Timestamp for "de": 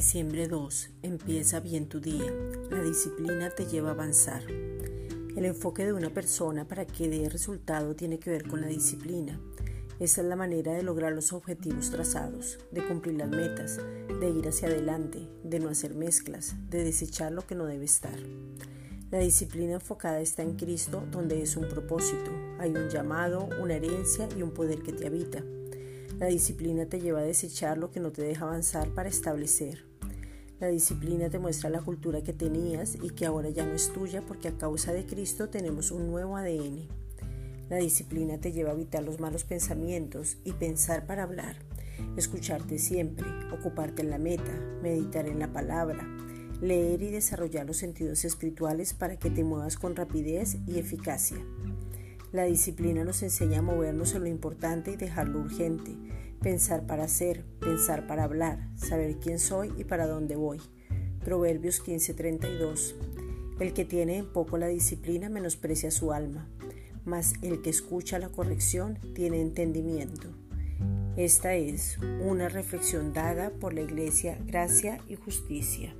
5.84-5.92, 10.72-10.82, 12.70-12.82, 14.08-14.30, 15.44-15.60, 16.70-16.82, 34.92-35.06